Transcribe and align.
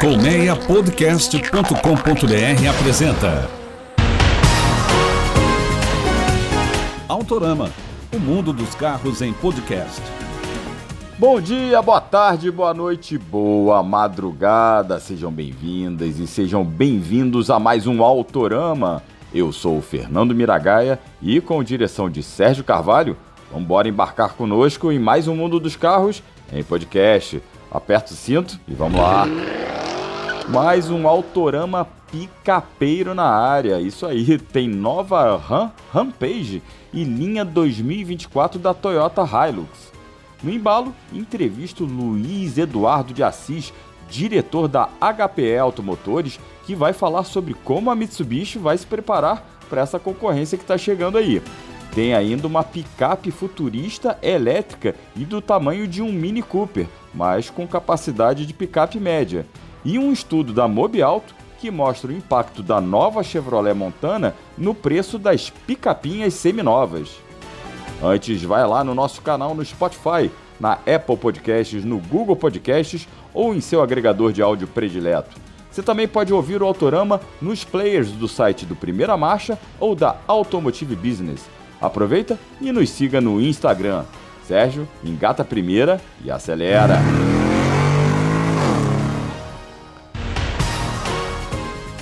Colmeiapodcast.com.br 0.00 2.68
apresenta 2.70 3.50
Autorama, 7.08 7.68
o 8.14 8.18
mundo 8.20 8.52
dos 8.52 8.76
carros 8.76 9.20
em 9.22 9.32
podcast. 9.32 10.00
Bom 11.18 11.40
dia, 11.40 11.82
boa 11.82 12.00
tarde, 12.00 12.48
boa 12.48 12.72
noite, 12.72 13.18
boa 13.18 13.82
madrugada. 13.82 15.00
Sejam 15.00 15.32
bem-vindas 15.32 16.20
e 16.20 16.28
sejam 16.28 16.64
bem-vindos 16.64 17.50
a 17.50 17.58
mais 17.58 17.88
um 17.88 18.00
Autorama. 18.00 19.02
Eu 19.34 19.50
sou 19.50 19.78
o 19.78 19.82
Fernando 19.82 20.32
Miragaia 20.32 21.00
e 21.20 21.40
com 21.40 21.60
direção 21.64 22.08
de 22.08 22.22
Sérgio 22.22 22.62
Carvalho, 22.62 23.16
vamos 23.50 23.64
embora 23.64 23.88
embarcar 23.88 24.34
conosco 24.34 24.92
em 24.92 24.98
mais 25.00 25.26
um 25.26 25.34
mundo 25.34 25.58
dos 25.58 25.74
carros 25.74 26.22
em 26.52 26.62
podcast. 26.62 27.42
Aperta 27.68 28.12
o 28.12 28.16
cinto 28.16 28.60
e 28.68 28.74
vamos 28.74 29.00
lá. 29.00 29.26
Mais 30.48 30.88
um 30.88 31.06
Autorama 31.06 31.86
picapeiro 32.10 33.14
na 33.14 33.26
área. 33.26 33.78
Isso 33.80 34.06
aí, 34.06 34.38
tem 34.38 34.66
nova 34.66 35.36
Ram, 35.36 35.70
Rampage 35.92 36.62
e 36.90 37.04
linha 37.04 37.44
2024 37.44 38.58
da 38.58 38.72
Toyota 38.72 39.22
Hilux. 39.22 39.92
No 40.42 40.50
embalo, 40.50 40.94
entrevisto 41.12 41.84
Luiz 41.84 42.56
Eduardo 42.56 43.12
de 43.12 43.22
Assis, 43.22 43.74
diretor 44.08 44.68
da 44.68 44.88
HPE 44.98 45.58
Automotores, 45.58 46.40
que 46.64 46.74
vai 46.74 46.94
falar 46.94 47.24
sobre 47.24 47.52
como 47.52 47.90
a 47.90 47.94
Mitsubishi 47.94 48.58
vai 48.58 48.78
se 48.78 48.86
preparar 48.86 49.46
para 49.68 49.82
essa 49.82 49.98
concorrência 49.98 50.56
que 50.56 50.64
está 50.64 50.78
chegando 50.78 51.18
aí. 51.18 51.42
Tem 51.94 52.14
ainda 52.14 52.46
uma 52.46 52.64
picape 52.64 53.30
futurista 53.30 54.18
elétrica 54.22 54.94
e 55.14 55.26
do 55.26 55.42
tamanho 55.42 55.86
de 55.86 56.00
um 56.00 56.10
Mini 56.10 56.40
Cooper, 56.40 56.86
mas 57.12 57.50
com 57.50 57.66
capacidade 57.66 58.46
de 58.46 58.54
picape 58.54 58.98
média. 58.98 59.44
E 59.88 59.98
um 59.98 60.12
estudo 60.12 60.52
da 60.52 60.68
Mobialto 60.68 61.34
que 61.58 61.70
mostra 61.70 62.10
o 62.10 62.14
impacto 62.14 62.62
da 62.62 62.78
nova 62.78 63.22
Chevrolet 63.22 63.72
Montana 63.72 64.34
no 64.58 64.74
preço 64.74 65.18
das 65.18 65.48
picapinhas 65.48 66.34
seminovas. 66.34 67.16
Antes, 68.02 68.42
vai 68.42 68.66
lá 68.66 68.84
no 68.84 68.94
nosso 68.94 69.22
canal 69.22 69.54
no 69.54 69.64
Spotify, 69.64 70.30
na 70.60 70.74
Apple 70.74 71.16
Podcasts, 71.16 71.86
no 71.86 71.96
Google 72.00 72.36
Podcasts 72.36 73.08
ou 73.32 73.54
em 73.54 73.62
seu 73.62 73.80
agregador 73.80 74.30
de 74.30 74.42
áudio 74.42 74.68
predileto. 74.68 75.34
Você 75.70 75.82
também 75.82 76.06
pode 76.06 76.34
ouvir 76.34 76.60
o 76.60 76.66
Autorama 76.66 77.18
nos 77.40 77.64
players 77.64 78.10
do 78.10 78.28
site 78.28 78.66
do 78.66 78.76
Primeira 78.76 79.16
Marcha 79.16 79.58
ou 79.80 79.94
da 79.94 80.18
Automotive 80.28 80.96
Business. 80.96 81.46
Aproveita 81.80 82.38
e 82.60 82.70
nos 82.72 82.90
siga 82.90 83.22
no 83.22 83.40
Instagram. 83.40 84.04
Sérgio, 84.46 84.86
engata 85.02 85.40
a 85.40 85.46
primeira 85.46 85.98
e 86.22 86.30
acelera. 86.30 86.98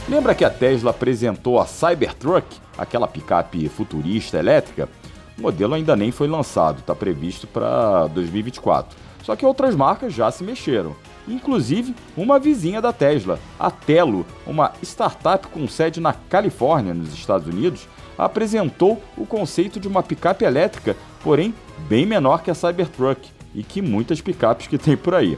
Lembra 0.09 0.37
que 0.37 0.45
a 0.45 0.51
Tesla 0.51 0.93
apresentou 0.93 1.59
a 1.59 1.67
Cybertruck, 1.67 2.47
aquela 2.79 3.09
picape 3.09 3.69
futurista 3.69 4.39
elétrica? 4.39 4.89
O 5.37 5.43
modelo 5.43 5.75
ainda 5.75 5.97
nem 5.97 6.13
foi 6.13 6.29
lançado, 6.29 6.79
está 6.79 6.95
previsto 6.95 7.49
para 7.49 8.07
2024. 8.07 8.97
Só 9.25 9.35
que 9.35 9.45
outras 9.45 9.75
marcas 9.75 10.15
já 10.15 10.31
se 10.31 10.45
mexeram, 10.45 10.95
inclusive 11.27 11.93
uma 12.17 12.39
vizinha 12.39 12.81
da 12.81 12.93
Tesla, 12.93 13.41
a 13.59 13.69
Telo, 13.69 14.25
uma 14.47 14.73
startup 14.81 15.49
com 15.49 15.67
sede 15.67 15.99
na 15.99 16.13
Califórnia, 16.13 16.95
nos 16.95 17.13
Estados 17.13 17.49
Unidos, 17.49 17.89
apresentou 18.17 19.03
o 19.19 19.27
conceito 19.27 19.81
de 19.81 19.89
uma 19.89 20.05
picape 20.05 20.45
elétrica, 20.45 20.97
porém 21.21 21.53
bem 21.89 22.07
menor 22.07 22.45
que 22.45 22.51
a 22.51 22.55
Cybertruck 22.55 23.29
e 23.53 23.65
que 23.65 23.83
muitas 23.83 24.21
picapes 24.21 24.69
que 24.69 24.79
tem 24.79 24.97
por 24.97 25.17
aí. 25.17 25.37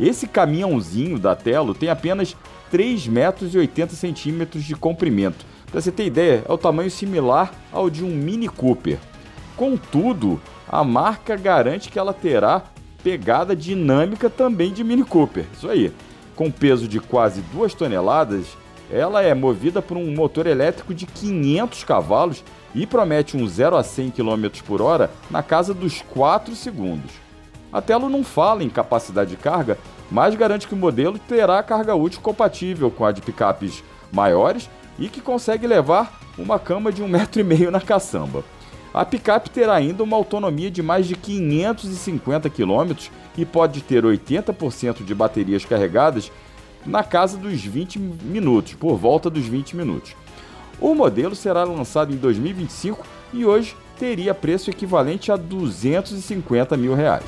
Esse 0.00 0.26
caminhãozinho 0.26 1.20
da 1.20 1.36
Telo 1.36 1.72
tem 1.72 1.88
apenas 1.88 2.36
3 2.72 3.06
metros 3.06 3.54
e 3.54 3.58
80 3.58 3.94
centímetros 3.94 4.64
de 4.64 4.74
comprimento. 4.74 5.44
Para 5.70 5.78
você 5.78 5.92
ter 5.92 6.06
ideia, 6.06 6.42
é 6.48 6.50
o 6.50 6.56
tamanho 6.56 6.90
similar 6.90 7.52
ao 7.70 7.90
de 7.90 8.02
um 8.02 8.08
Mini 8.08 8.48
Cooper. 8.48 8.98
Contudo, 9.54 10.40
a 10.66 10.82
marca 10.82 11.36
garante 11.36 11.90
que 11.90 11.98
ela 11.98 12.14
terá 12.14 12.62
pegada 13.04 13.54
dinâmica 13.54 14.30
também 14.30 14.72
de 14.72 14.82
Mini 14.82 15.04
Cooper. 15.04 15.44
Isso 15.52 15.68
aí. 15.68 15.92
Com 16.34 16.50
peso 16.50 16.88
de 16.88 16.98
quase 16.98 17.42
2 17.52 17.74
toneladas, 17.74 18.56
ela 18.90 19.20
é 19.22 19.34
movida 19.34 19.82
por 19.82 19.98
um 19.98 20.10
motor 20.10 20.46
elétrico 20.46 20.94
de 20.94 21.04
500 21.04 21.84
cavalos 21.84 22.42
e 22.74 22.86
promete 22.86 23.36
um 23.36 23.46
0 23.46 23.76
a 23.76 23.82
100 23.82 24.12
km 24.12 24.48
por 24.66 24.80
hora 24.80 25.10
na 25.30 25.42
casa 25.42 25.74
dos 25.74 26.00
4 26.00 26.56
segundos. 26.56 27.12
A 27.72 27.80
Telo 27.80 28.10
não 28.10 28.22
fala 28.22 28.62
em 28.62 28.68
capacidade 28.68 29.30
de 29.30 29.36
carga, 29.36 29.78
mas 30.10 30.34
garante 30.34 30.68
que 30.68 30.74
o 30.74 30.76
modelo 30.76 31.18
terá 31.18 31.62
carga 31.62 31.94
útil 31.94 32.20
compatível 32.20 32.90
com 32.90 33.04
a 33.04 33.12
de 33.12 33.22
picapes 33.22 33.82
maiores 34.12 34.68
e 34.98 35.08
que 35.08 35.22
consegue 35.22 35.66
levar 35.66 36.20
uma 36.36 36.58
cama 36.58 36.92
de 36.92 37.02
um 37.02 37.08
metro 37.08 37.40
e 37.40 37.44
meio 37.44 37.70
na 37.70 37.80
caçamba. 37.80 38.44
A 38.92 39.06
picape 39.06 39.48
terá 39.48 39.72
ainda 39.72 40.02
uma 40.02 40.18
autonomia 40.18 40.70
de 40.70 40.82
mais 40.82 41.06
de 41.06 41.16
550 41.16 42.50
km 42.50 42.92
e 43.38 43.46
pode 43.46 43.80
ter 43.80 44.04
80% 44.04 45.02
de 45.02 45.14
baterias 45.14 45.64
carregadas 45.64 46.30
na 46.84 47.02
casa 47.02 47.38
dos 47.38 47.64
20 47.64 47.98
minutos, 47.98 48.74
por 48.74 48.98
volta 48.98 49.30
dos 49.30 49.46
20 49.46 49.76
minutos. 49.76 50.14
O 50.78 50.94
modelo 50.94 51.34
será 51.34 51.64
lançado 51.64 52.12
em 52.12 52.16
2025 52.16 53.06
e 53.32 53.46
hoje 53.46 53.74
teria 53.98 54.34
preço 54.34 54.68
equivalente 54.68 55.32
a 55.32 55.36
250 55.36 56.76
mil 56.76 56.94
reais. 56.94 57.24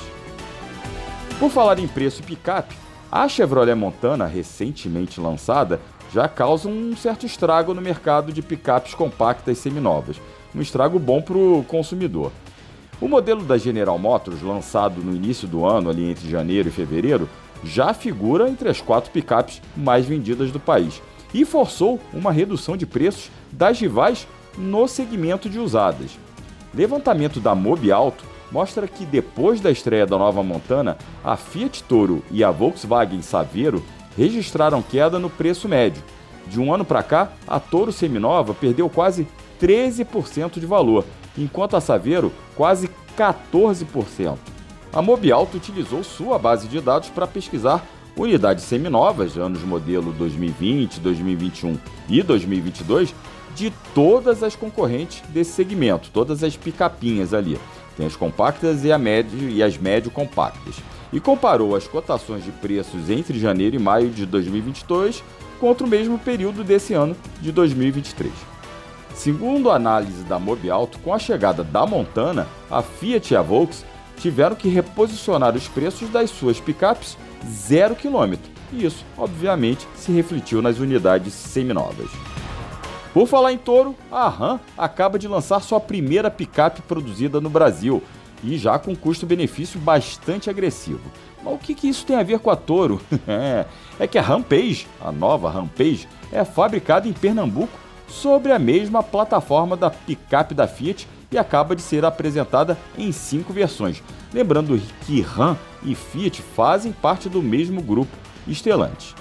Por 1.45 1.51
falar 1.51 1.79
em 1.79 1.87
preço 1.87 2.23
e 2.23 2.25
picape, 2.25 2.75
a 3.13 3.29
Chevrolet 3.29 3.75
Montana, 3.75 4.25
recentemente 4.25 5.21
lançada, 5.21 5.79
já 6.11 6.27
causa 6.27 6.71
um 6.71 6.97
certo 6.97 7.27
estrago 7.27 7.75
no 7.75 7.83
mercado 7.83 8.33
de 8.33 8.41
picapes 8.41 8.95
compactas 8.95 9.59
seminovas. 9.59 10.17
Um 10.55 10.63
estrago 10.63 10.99
bom 10.99 11.21
para 11.21 11.37
o 11.37 11.63
consumidor. 11.69 12.33
O 12.99 13.07
modelo 13.07 13.45
da 13.45 13.59
General 13.59 13.99
Motors, 13.99 14.41
lançado 14.41 15.03
no 15.03 15.15
início 15.15 15.47
do 15.47 15.67
ano, 15.67 15.91
ali 15.91 16.11
entre 16.11 16.31
janeiro 16.31 16.71
e 16.71 16.73
fevereiro, 16.73 17.29
já 17.63 17.93
figura 17.93 18.49
entre 18.49 18.71
as 18.71 18.81
quatro 18.81 19.11
picapes 19.11 19.61
mais 19.77 20.07
vendidas 20.07 20.51
do 20.51 20.59
país 20.59 21.03
e 21.35 21.45
forçou 21.45 22.01
uma 22.15 22.33
redução 22.33 22.75
de 22.75 22.87
preços 22.87 23.31
das 23.53 23.79
rivais 23.79 24.27
no 24.57 24.89
segmento 24.89 25.51
de 25.51 25.59
usadas. 25.59 26.19
Levantamento 26.73 27.39
da 27.39 27.55
Mobialto 27.55 28.33
mostra 28.55 28.89
que 28.89 29.05
depois 29.05 29.61
da 29.61 29.71
estreia 29.71 30.07
da 30.07 30.17
nova 30.17 30.41
Montana, 30.41 30.97
a 31.25 31.37
Fiat 31.37 31.83
Toro 31.83 32.23
e 32.31 32.45
a 32.45 32.53
Volkswagen 32.53 33.21
Saveiro 33.21 33.85
registraram 34.17 34.81
queda 34.81 35.19
no 35.19 35.29
preço 35.29 35.69
médio. 35.69 36.03
De 36.47 36.61
um 36.61 36.73
ano 36.73 36.85
para 36.85 37.03
cá, 37.03 37.33
a 37.49 37.59
Toro 37.59 37.91
seminova 37.91 38.55
perdeu 38.55 38.89
quase 38.89 39.27
13% 39.61 40.61
de 40.61 40.67
valor, 40.67 41.05
enquanto 41.37 41.77
a 41.77 41.81
Saveiro 41.81 42.33
quase 42.55 42.89
14% 43.19 44.39
a 44.95 45.03
Mobialto 45.03 45.57
utilizou 45.57 46.05
sua 46.05 46.39
base 46.39 46.69
de 46.69 46.81
dados 46.81 47.09
para 47.09 47.27
pesquisar 47.27 47.85
unidades 48.17 48.63
seminovas, 48.63 49.37
anos 49.37 49.63
modelo 49.63 50.13
2020, 50.13 51.01
2021 51.01 51.77
e 52.09 52.23
2022, 52.23 53.13
de 53.57 53.73
todas 53.93 54.45
as 54.45 54.55
concorrentes 54.55 55.23
desse 55.31 55.51
segmento, 55.51 56.11
todas 56.13 56.45
as 56.45 56.57
picapinhas 56.57 57.35
ali. 57.35 57.59
Tem 57.97 58.07
as 58.07 58.17
compactas 58.17 58.85
e, 58.85 58.93
a 58.93 58.99
médio, 58.99 59.49
e 59.49 59.63
as 59.63 59.79
médio 59.79 60.11
compactas. 60.11 60.77
E 61.13 61.21
comparou 61.21 61.77
as 61.77 61.87
cotações 61.87 62.45
de 62.45 62.51
preços 62.51 63.09
entre 63.09 63.39
janeiro 63.39 63.77
e 63.77 63.79
maio 63.79 64.11
de 64.11 64.27
2022 64.27 65.23
contra 65.61 65.87
o 65.87 65.91
mesmo 65.91 66.19
período 66.19 66.65
desse 66.65 66.93
ano 66.95 67.17
de 67.41 67.53
2023. 67.53 68.33
Segundo 69.15 69.71
a 69.71 69.77
análise 69.77 70.25
da 70.25 70.41
Mobialto, 70.41 70.99
com 70.99 71.15
a 71.15 71.19
chegada 71.19 71.63
da 71.63 71.87
Montana, 71.87 72.49
a 72.69 72.83
Fiat 72.83 73.33
e 73.33 73.37
a 73.37 73.43
Volkswagen 73.43 73.95
tiveram 74.17 74.57
que 74.57 74.69
reposicionar 74.69 75.55
os 75.55 75.69
preços 75.69 76.09
das 76.09 76.31
suas 76.31 76.61
picapes 76.61 77.17
zero 77.49 77.95
quilômetro. 77.95 78.51
E 78.73 78.85
isso, 78.85 79.05
obviamente, 79.17 79.87
se 79.95 80.11
refletiu 80.11 80.61
nas 80.61 80.79
unidades 80.79 81.33
seminovas. 81.33 82.11
Por 83.15 83.29
falar 83.29 83.53
em 83.53 83.59
touro, 83.59 83.95
a 84.11 84.29
Ram 84.29 84.59
acaba 84.77 85.21
de 85.21 85.29
lançar 85.29 85.61
sua 85.61 85.79
primeira 85.79 86.33
picape 86.33 86.83
produzida 86.83 87.41
no 87.41 87.49
Brasil 87.49 88.03
e 88.43 88.59
já 88.59 88.77
com 88.77 88.95
custo-benefício 88.97 89.79
bastante 89.79 90.51
agressivo. 90.51 91.01
Mas 91.41 91.55
o 91.55 91.59
que, 91.59 91.77
que 91.77 91.89
isso 91.89 92.05
tem 92.05 92.17
a 92.17 92.25
ver 92.25 92.41
com 92.41 92.51
a 92.51 92.57
Toro? 92.57 93.01
é, 93.29 93.67
é 94.01 94.07
que 94.09 94.19
a 94.19 94.23
Rampage, 94.23 94.89
a 95.01 95.13
nova 95.13 95.49
Rampage, 95.49 96.09
é 96.33 96.45
fabricada 96.45 97.07
em 97.07 97.13
Pernambuco 97.13 97.79
sobre 98.09 98.51
a 98.51 98.59
mesma 98.59 99.01
plataforma 99.01 99.77
da 99.77 99.91
picape 99.91 100.53
da 100.53 100.67
Fiat 100.67 101.07
e 101.31 101.39
acaba 101.39 101.77
de 101.77 101.83
ser 101.83 102.05
apresentada 102.05 102.77
em 102.99 103.13
cinco 103.13 103.53
versões. 103.53 104.03
Lembrando 104.33 104.77
que 105.07 105.21
Ram 105.21 105.57
e 105.85 105.95
Fiat 105.95 106.43
fazem 106.43 106.91
parte 106.91 107.29
do 107.29 107.41
mesmo 107.41 107.81
grupo 107.81 108.11
Stellantis. 108.49 109.15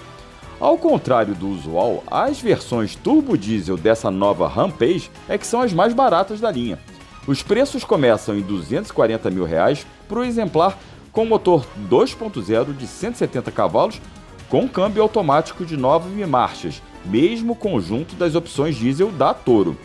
Ao 0.64 0.78
contrário 0.78 1.36
do 1.36 1.50
usual, 1.50 2.02
as 2.10 2.40
versões 2.40 2.96
turbo 2.96 3.38
diesel 3.38 3.76
dessa 3.76 4.10
nova 4.10 4.48
Rampage 4.48 5.12
é 5.28 5.38
que 5.38 5.46
são 5.46 5.60
as 5.60 5.74
mais 5.74 5.94
baratas 5.94 6.40
da 6.40 6.50
linha. 6.50 6.80
Os 7.28 7.44
preços 7.44 7.84
começam 7.84 8.34
em 8.34 8.42
240 8.42 9.30
mil 9.30 9.44
reais 9.44 9.86
para 10.08 10.20
o 10.20 10.24
exemplar 10.24 10.78
com 11.12 11.26
motor 11.26 11.68
2.0 11.90 12.78
de 12.78 12.88
170 12.88 13.52
cavalos 13.52 14.00
com 14.48 14.66
câmbio 14.66 15.04
automático 15.04 15.66
de 15.66 15.76
9 15.76 16.26
marchas, 16.26 16.82
mesmo 17.04 17.58
conjunto 17.58 18.16
das 18.16 18.34
opções 18.34 18.78
diesel 18.78 19.12
da 19.12 19.34
Toro. 19.34 19.78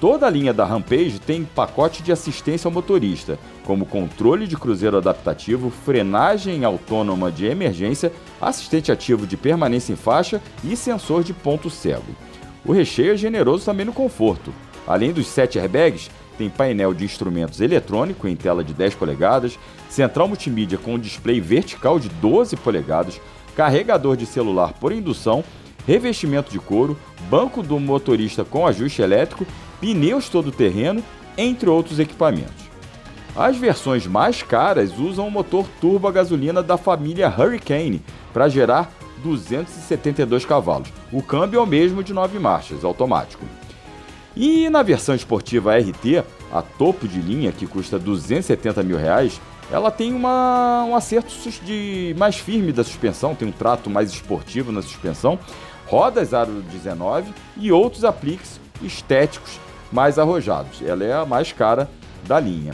Toda 0.00 0.28
a 0.28 0.30
linha 0.30 0.52
da 0.52 0.64
Rampage 0.64 1.18
tem 1.18 1.44
pacote 1.44 2.04
de 2.04 2.12
assistência 2.12 2.68
ao 2.68 2.72
motorista, 2.72 3.36
como 3.64 3.84
controle 3.84 4.46
de 4.46 4.56
cruzeiro 4.56 4.96
adaptativo, 4.96 5.70
frenagem 5.70 6.64
autônoma 6.64 7.32
de 7.32 7.46
emergência, 7.46 8.12
assistente 8.40 8.92
ativo 8.92 9.26
de 9.26 9.36
permanência 9.36 9.92
em 9.92 9.96
faixa 9.96 10.40
e 10.62 10.76
sensor 10.76 11.24
de 11.24 11.32
ponto 11.32 11.68
cego. 11.68 12.14
O 12.64 12.72
recheio 12.72 13.14
é 13.14 13.16
generoso 13.16 13.64
também 13.64 13.84
no 13.84 13.92
conforto. 13.92 14.54
Além 14.86 15.12
dos 15.12 15.26
7 15.26 15.58
airbags, 15.58 16.08
tem 16.36 16.48
painel 16.48 16.94
de 16.94 17.04
instrumentos 17.04 17.60
eletrônico 17.60 18.28
em 18.28 18.36
tela 18.36 18.62
de 18.62 18.72
10 18.72 18.94
polegadas, 18.94 19.58
central 19.90 20.28
multimídia 20.28 20.78
com 20.78 20.96
display 20.96 21.40
vertical 21.40 21.98
de 21.98 22.08
12 22.08 22.54
polegadas, 22.56 23.20
carregador 23.56 24.16
de 24.16 24.26
celular 24.26 24.74
por 24.74 24.92
indução, 24.92 25.42
revestimento 25.84 26.52
de 26.52 26.60
couro, 26.60 26.96
banco 27.28 27.64
do 27.64 27.80
motorista 27.80 28.44
com 28.44 28.64
ajuste 28.64 29.02
elétrico, 29.02 29.44
pneus 29.80 30.28
todo-terreno, 30.28 31.02
entre 31.36 31.68
outros 31.68 31.98
equipamentos. 31.98 32.68
As 33.36 33.56
versões 33.56 34.06
mais 34.06 34.42
caras 34.42 34.98
usam 34.98 35.28
o 35.28 35.30
motor 35.30 35.66
turbo 35.80 36.08
a 36.08 36.12
gasolina 36.12 36.62
da 36.62 36.76
família 36.76 37.28
Hurricane 37.28 38.02
para 38.32 38.48
gerar 38.48 38.92
272 39.22 40.44
cavalos. 40.44 40.88
O 41.12 41.22
câmbio 41.22 41.60
é 41.60 41.62
o 41.62 41.66
mesmo 41.66 42.02
de 42.02 42.12
9 42.12 42.38
marchas, 42.38 42.84
automático. 42.84 43.44
E 44.36 44.68
na 44.68 44.82
versão 44.82 45.14
esportiva 45.14 45.76
RT, 45.76 46.24
a 46.52 46.62
topo 46.62 47.06
de 47.06 47.20
linha, 47.20 47.52
que 47.52 47.66
custa 47.66 47.98
270 47.98 48.82
mil 48.82 48.96
reais, 48.96 49.40
ela 49.70 49.90
tem 49.90 50.12
uma, 50.12 50.84
um 50.84 50.96
acerto 50.96 51.32
de 51.64 52.14
mais 52.18 52.36
firme 52.36 52.72
da 52.72 52.82
suspensão, 52.82 53.34
tem 53.34 53.46
um 53.46 53.52
trato 53.52 53.90
mais 53.90 54.10
esportivo 54.10 54.72
na 54.72 54.80
suspensão, 54.80 55.38
rodas 55.86 56.32
aro 56.32 56.62
19 56.72 57.32
e 57.56 57.70
outros 57.70 58.04
apliques 58.04 58.60
estéticos 58.82 59.58
mais 59.92 60.18
arrojados. 60.18 60.82
Ela 60.82 61.04
é 61.04 61.12
a 61.12 61.24
mais 61.24 61.52
cara 61.52 61.88
da 62.26 62.38
linha. 62.38 62.72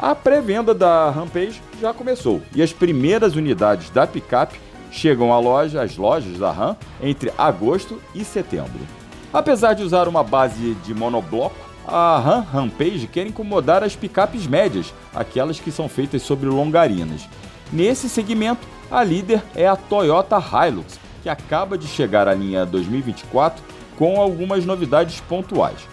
A 0.00 0.14
pré-venda 0.14 0.72
da 0.72 1.10
Rampage 1.10 1.60
já 1.80 1.92
começou 1.92 2.40
e 2.54 2.62
as 2.62 2.72
primeiras 2.72 3.34
unidades 3.34 3.90
da 3.90 4.06
picape 4.06 4.60
chegam 4.90 5.32
à 5.32 5.40
loja, 5.40 5.82
às 5.82 5.96
lojas 5.96 6.38
da 6.38 6.50
Ram 6.50 6.76
entre 7.02 7.32
agosto 7.36 8.00
e 8.14 8.24
setembro. 8.24 8.80
Apesar 9.32 9.74
de 9.74 9.82
usar 9.82 10.08
uma 10.08 10.22
base 10.22 10.74
de 10.84 10.94
monobloco, 10.94 11.56
a 11.86 12.18
Ram 12.18 12.40
Rampage 12.40 13.06
quer 13.06 13.26
incomodar 13.26 13.82
as 13.82 13.96
picapes 13.96 14.46
médias, 14.46 14.92
aquelas 15.14 15.58
que 15.58 15.72
são 15.72 15.88
feitas 15.88 16.22
sobre 16.22 16.48
longarinas. 16.48 17.28
Nesse 17.72 18.08
segmento, 18.08 18.66
a 18.90 19.02
líder 19.02 19.42
é 19.54 19.66
a 19.66 19.76
Toyota 19.76 20.38
Hilux, 20.38 20.98
que 21.22 21.28
acaba 21.28 21.76
de 21.76 21.86
chegar 21.86 22.28
à 22.28 22.34
linha 22.34 22.64
2024 22.64 23.62
com 23.98 24.20
algumas 24.20 24.64
novidades 24.64 25.20
pontuais. 25.20 25.88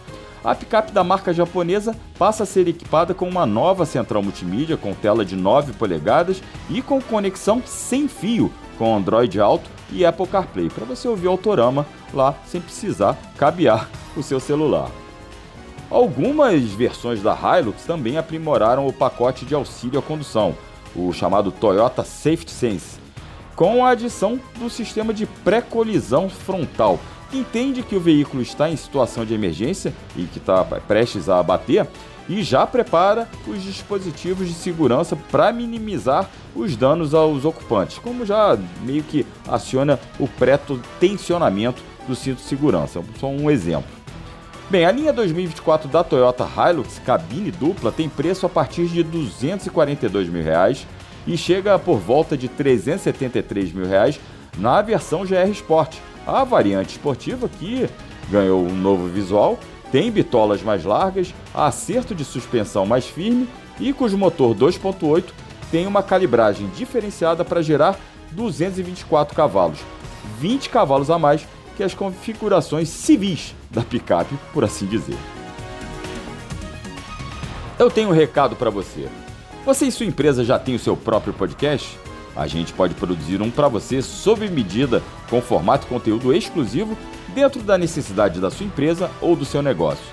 A 0.45 0.53
picape 0.53 0.91
da 0.91 1.03
marca 1.03 1.33
japonesa 1.33 1.95
passa 2.19 2.43
a 2.43 2.45
ser 2.45 2.67
equipada 2.67 3.15
com 3.15 3.27
uma 3.27 3.47
nova 3.47 3.83
central 3.83 4.21
multimídia 4.21 4.77
com 4.77 4.93
tela 4.93 5.25
de 5.25 5.35
9 5.35 5.73
polegadas 5.73 6.39
e 6.69 6.83
com 6.83 7.01
conexão 7.01 7.63
sem 7.65 8.07
fio 8.07 8.53
com 8.77 8.95
Android 8.95 9.39
Auto 9.39 9.67
e 9.91 10.05
Apple 10.05 10.27
CarPlay, 10.27 10.69
para 10.69 10.85
você 10.85 11.07
ouvir 11.07 11.27
o 11.27 11.31
Autorama 11.31 11.87
lá 12.13 12.35
sem 12.45 12.61
precisar 12.61 13.17
cabear 13.37 13.89
o 14.15 14.21
seu 14.21 14.39
celular. 14.39 14.91
Algumas 15.89 16.61
versões 16.73 17.23
da 17.23 17.35
Hilux 17.35 17.83
também 17.83 18.17
aprimoraram 18.17 18.85
o 18.85 18.93
pacote 18.93 19.45
de 19.45 19.55
auxílio 19.55 19.97
à 19.97 20.01
condução, 20.01 20.55
o 20.95 21.11
chamado 21.11 21.51
Toyota 21.51 22.03
Safety 22.03 22.51
Sense, 22.51 22.99
com 23.55 23.83
a 23.83 23.89
adição 23.89 24.39
do 24.59 24.69
sistema 24.69 25.11
de 25.11 25.25
pré-colisão 25.25 26.29
frontal, 26.29 26.99
entende 27.37 27.83
que 27.83 27.95
o 27.95 27.99
veículo 27.99 28.41
está 28.41 28.69
em 28.69 28.75
situação 28.75 29.25
de 29.25 29.33
emergência 29.33 29.93
e 30.15 30.23
que 30.23 30.39
está 30.39 30.63
prestes 30.63 31.29
a 31.29 31.39
abater 31.39 31.87
e 32.27 32.41
já 32.43 32.65
prepara 32.65 33.27
os 33.47 33.61
dispositivos 33.63 34.47
de 34.47 34.53
segurança 34.53 35.15
para 35.31 35.51
minimizar 35.51 36.29
os 36.55 36.75
danos 36.75 37.13
aos 37.13 37.45
ocupantes, 37.45 37.99
como 37.99 38.25
já 38.25 38.57
meio 38.83 39.03
que 39.03 39.25
aciona 39.47 39.99
o 40.19 40.27
pré-tensionamento 40.27 41.83
do 42.07 42.15
cinto 42.15 42.37
de 42.37 42.43
segurança. 42.47 43.03
Só 43.19 43.27
um 43.27 43.49
exemplo. 43.49 43.89
Bem, 44.69 44.85
a 44.85 44.91
linha 44.91 45.13
2024 45.13 45.87
da 45.87 46.03
Toyota 46.03 46.47
Hilux 46.47 46.99
cabine 47.05 47.51
dupla 47.51 47.91
tem 47.91 48.09
preço 48.09 48.47
a 48.47 48.49
partir 48.49 48.87
de 48.87 49.03
242 49.03 50.27
mil 50.29 50.43
reais 50.43 50.87
e 51.27 51.37
chega 51.37 51.77
por 51.77 51.99
volta 51.99 52.35
de 52.35 52.47
373 52.47 53.71
mil 53.71 53.85
reais 53.85 54.19
na 54.57 54.81
versão 54.81 55.23
GR 55.23 55.49
Sport. 55.51 55.97
A 56.25 56.43
variante 56.43 56.91
esportiva 56.91 57.47
que 57.47 57.87
ganhou 58.29 58.65
um 58.65 58.75
novo 58.75 59.07
visual, 59.07 59.59
tem 59.91 60.11
bitolas 60.11 60.61
mais 60.63 60.83
largas, 60.83 61.33
acerto 61.53 62.15
de 62.15 62.25
suspensão 62.25 62.85
mais 62.85 63.05
firme 63.05 63.47
e 63.79 63.93
cujo 63.93 64.17
motor 64.17 64.55
2.8 64.55 65.23
tem 65.71 65.85
uma 65.85 66.01
calibragem 66.01 66.67
diferenciada 66.75 67.45
para 67.45 67.61
gerar 67.61 67.99
224 68.31 69.35
cavalos, 69.35 69.79
20 70.39 70.69
cavalos 70.69 71.09
a 71.09 71.19
mais 71.19 71.45
que 71.77 71.83
as 71.83 71.93
configurações 71.93 72.89
civis 72.89 73.53
da 73.69 73.81
picape, 73.81 74.35
por 74.53 74.63
assim 74.63 74.85
dizer. 74.85 75.17
Eu 77.77 77.91
tenho 77.91 78.09
um 78.09 78.13
recado 78.13 78.55
para 78.55 78.69
você. 78.69 79.07
Você 79.65 79.85
e 79.85 79.91
sua 79.91 80.05
empresa 80.05 80.43
já 80.43 80.57
tem 80.57 80.75
o 80.75 80.79
seu 80.79 80.95
próprio 80.95 81.33
podcast? 81.33 81.99
A 82.35 82.47
gente 82.47 82.73
pode 82.73 82.93
produzir 82.95 83.41
um 83.41 83.49
para 83.49 83.67
você 83.67 84.01
sob 84.01 84.47
medida, 84.49 85.01
com 85.29 85.41
formato 85.41 85.85
e 85.85 85.89
conteúdo 85.89 86.33
exclusivo 86.33 86.97
dentro 87.33 87.61
da 87.61 87.77
necessidade 87.77 88.41
da 88.41 88.51
sua 88.51 88.65
empresa 88.65 89.09
ou 89.21 89.35
do 89.35 89.45
seu 89.45 89.61
negócio. 89.61 90.03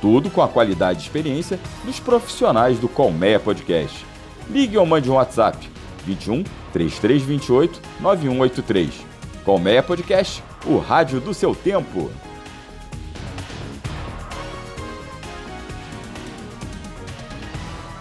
Tudo 0.00 0.30
com 0.30 0.42
a 0.42 0.48
qualidade 0.48 1.00
e 1.00 1.02
experiência 1.02 1.58
dos 1.84 2.00
profissionais 2.00 2.78
do 2.78 2.88
Colmeia 2.88 3.38
Podcast. 3.38 4.04
Ligue 4.50 4.78
ou 4.78 4.86
mande 4.86 5.10
um 5.10 5.14
WhatsApp 5.14 5.68
21 6.04 6.44
3328 6.72 7.80
9183. 8.00 9.06
Colmeia 9.44 9.82
Podcast 9.82 10.42
o 10.66 10.78
rádio 10.78 11.20
do 11.20 11.32
seu 11.32 11.54
tempo. 11.54 12.10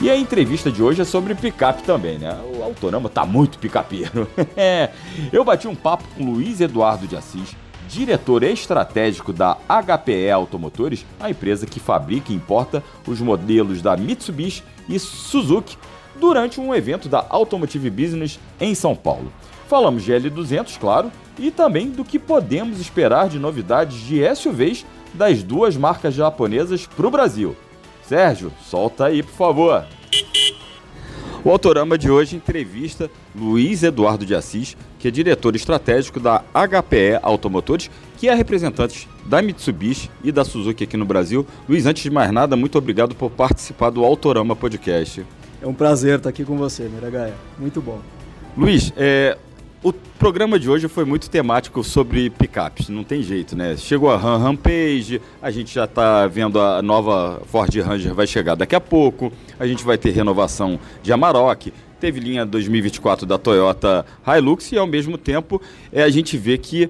E 0.07 0.09
a 0.09 0.15
entrevista 0.15 0.71
de 0.71 0.81
hoje 0.81 1.01
é 1.01 1.03
sobre 1.03 1.35
picape 1.35 1.83
também, 1.83 2.17
né? 2.17 2.33
O 2.55 2.63
Autorama 2.63 3.09
tá 3.09 3.25
muito 3.25 3.59
picapeiro. 3.59 4.25
É, 4.55 4.89
eu 5.33 5.43
bati 5.43 5.67
um 5.67 5.75
papo 5.75 6.05
com 6.15 6.31
Luiz 6.31 6.61
Eduardo 6.61 7.05
de 7.05 7.17
Assis, 7.17 7.53
diretor 7.89 8.41
estratégico 8.43 9.33
da 9.33 9.57
HPE 9.67 10.31
Automotores, 10.31 11.05
a 11.19 11.29
empresa 11.29 11.65
que 11.65 11.81
fabrica 11.81 12.31
e 12.31 12.35
importa 12.35 12.81
os 13.05 13.19
modelos 13.19 13.81
da 13.81 13.97
Mitsubishi 13.97 14.63
e 14.87 14.97
Suzuki, 14.97 15.77
durante 16.15 16.61
um 16.61 16.73
evento 16.73 17.09
da 17.09 17.25
Automotive 17.29 17.89
Business 17.89 18.39
em 18.61 18.73
São 18.73 18.95
Paulo. 18.95 19.29
Falamos 19.67 20.05
de 20.05 20.13
L200, 20.13 20.79
claro, 20.79 21.11
e 21.37 21.51
também 21.51 21.89
do 21.89 22.05
que 22.05 22.17
podemos 22.17 22.79
esperar 22.79 23.27
de 23.27 23.37
novidades 23.37 23.99
de 23.99 24.21
SUVs 24.33 24.85
das 25.13 25.43
duas 25.43 25.75
marcas 25.75 26.13
japonesas 26.13 26.87
para 26.87 27.07
o 27.07 27.11
Brasil. 27.11 27.57
Sérgio, 28.03 28.53
solta 28.63 29.07
aí, 29.07 29.21
por 29.21 29.33
favor. 29.33 29.96
O 31.47 31.49
Autorama 31.49 31.97
de 31.97 32.11
hoje 32.11 32.35
entrevista 32.35 33.09
Luiz 33.33 33.81
Eduardo 33.81 34.25
de 34.25 34.35
Assis, 34.35 34.75
que 34.99 35.07
é 35.07 35.11
diretor 35.11 35.55
estratégico 35.55 36.19
da 36.19 36.43
HPE 36.53 37.21
Automotores, 37.21 37.89
que 38.17 38.27
é 38.27 38.33
representante 38.33 39.07
da 39.25 39.41
Mitsubishi 39.41 40.11
e 40.21 40.29
da 40.29 40.43
Suzuki 40.43 40.83
aqui 40.83 40.97
no 40.97 41.05
Brasil. 41.05 41.47
Luiz, 41.69 41.85
antes 41.85 42.03
de 42.03 42.09
mais 42.09 42.33
nada, 42.33 42.57
muito 42.57 42.77
obrigado 42.77 43.15
por 43.15 43.31
participar 43.31 43.91
do 43.91 44.03
Autorama 44.03 44.57
Podcast. 44.57 45.25
É 45.61 45.65
um 45.65 45.73
prazer 45.73 46.17
estar 46.17 46.27
aqui 46.27 46.43
com 46.43 46.57
você, 46.57 46.83
Miragaia. 46.83 47.33
Muito 47.57 47.81
bom. 47.81 48.01
Luiz, 48.57 48.91
é, 48.97 49.37
o 49.83 49.93
programa 49.93 50.57
de 50.57 50.69
hoje 50.69 50.87
foi 50.87 51.05
muito 51.05 51.29
temático 51.29 51.83
sobre 51.83 52.29
picapes, 52.29 52.89
não 52.89 53.03
tem 53.03 53.21
jeito, 53.21 53.55
né? 53.55 53.77
Chegou 53.77 54.09
a 54.09 54.17
Ram 54.17 54.37
Rampage, 54.37 55.21
a 55.41 55.51
gente 55.51 55.73
já 55.73 55.85
está 55.85 56.25
vendo 56.25 56.59
a 56.59 56.81
nova 56.81 57.41
Ford 57.45 57.73
Ranger 57.75 58.13
vai 58.13 58.25
chegar 58.25 58.55
daqui 58.55 58.75
a 58.75 58.81
pouco, 58.81 59.31
a 59.59 59.67
gente 59.67 59.83
vai 59.83 59.97
ter 59.97 60.11
renovação 60.11 60.79
de 61.03 61.13
Amarok, 61.13 61.71
teve 61.99 62.19
linha 62.19 62.45
2024 62.45 63.25
da 63.25 63.37
Toyota 63.37 64.05
Hilux 64.25 64.71
e 64.71 64.77
ao 64.77 64.87
mesmo 64.87 65.17
tempo 65.17 65.61
é, 65.91 66.01
a 66.01 66.09
gente 66.09 66.37
vê 66.37 66.57
que 66.57 66.89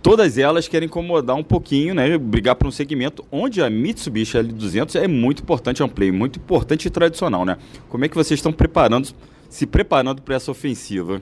todas 0.00 0.38
elas 0.38 0.68
querem 0.68 0.86
incomodar 0.86 1.34
um 1.34 1.42
pouquinho, 1.42 1.92
né? 1.92 2.16
Brigar 2.16 2.54
para 2.54 2.68
um 2.68 2.72
segmento 2.72 3.24
onde 3.32 3.60
a 3.60 3.68
Mitsubishi 3.68 4.38
L200 4.38 4.94
é 4.94 5.08
muito 5.08 5.42
importante, 5.42 5.82
é 5.82 5.84
um 5.84 5.88
play 5.88 6.12
muito 6.12 6.38
importante 6.38 6.86
e 6.86 6.90
tradicional, 6.90 7.44
né? 7.44 7.56
Como 7.88 8.04
é 8.04 8.08
que 8.08 8.14
vocês 8.14 8.38
estão 8.38 8.52
preparando, 8.52 9.08
se 9.50 9.66
preparando 9.66 10.22
para 10.22 10.36
essa 10.36 10.52
ofensiva? 10.52 11.20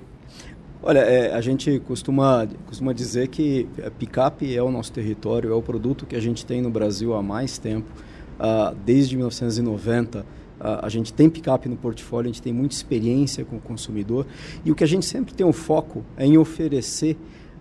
Olha, 0.88 1.00
é, 1.00 1.34
a 1.34 1.40
gente 1.40 1.80
costuma, 1.80 2.46
costuma 2.64 2.92
dizer 2.92 3.26
que 3.26 3.68
a 3.84 3.90
picape 3.90 4.56
é 4.56 4.62
o 4.62 4.70
nosso 4.70 4.92
território, 4.92 5.50
é 5.50 5.52
o 5.52 5.60
produto 5.60 6.06
que 6.06 6.14
a 6.14 6.20
gente 6.20 6.46
tem 6.46 6.62
no 6.62 6.70
Brasil 6.70 7.12
há 7.12 7.20
mais 7.20 7.58
tempo. 7.58 7.90
Uh, 8.38 8.72
desde 8.84 9.16
1990, 9.16 10.20
uh, 10.20 10.24
a 10.60 10.88
gente 10.88 11.12
tem 11.12 11.28
picape 11.28 11.68
no 11.68 11.76
portfólio, 11.76 12.30
a 12.30 12.32
gente 12.32 12.40
tem 12.40 12.52
muita 12.52 12.76
experiência 12.76 13.44
com 13.44 13.56
o 13.56 13.60
consumidor. 13.60 14.28
E 14.64 14.70
o 14.70 14.76
que 14.76 14.84
a 14.84 14.86
gente 14.86 15.04
sempre 15.06 15.34
tem 15.34 15.44
um 15.44 15.52
foco 15.52 16.04
é 16.16 16.24
em 16.24 16.38
oferecer 16.38 17.16